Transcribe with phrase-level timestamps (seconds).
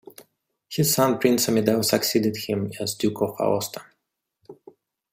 [0.67, 3.83] His son Prince Amedeo succeeded him as Duke of Aosta.